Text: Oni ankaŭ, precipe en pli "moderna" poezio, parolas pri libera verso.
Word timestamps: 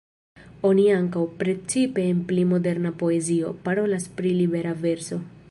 Oni 0.69 0.85
ankaŭ, 0.93 1.25
precipe 1.43 2.07
en 2.13 2.23
pli 2.33 2.47
"moderna" 2.55 2.93
poezio, 3.03 3.53
parolas 3.69 4.13
pri 4.19 4.35
libera 4.41 4.75
verso. 4.89 5.23